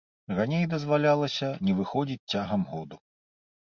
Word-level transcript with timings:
Раней 0.37 0.63
дазвалялася 0.71 1.49
не 1.69 1.73
выходзіць 1.81 2.19
цягам 2.31 2.61
году. 2.75 2.95